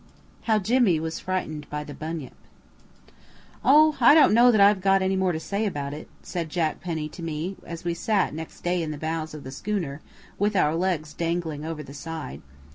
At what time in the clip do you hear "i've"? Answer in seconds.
4.59-4.81